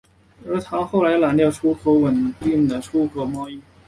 [0.47, 3.61] 而糖及后来的染料出口稳定了该岛的出口贸易。